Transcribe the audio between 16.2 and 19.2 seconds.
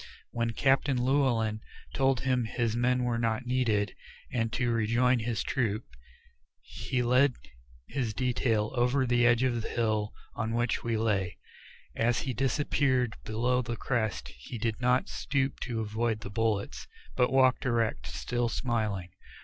the bullets, but walked erect, still smiling.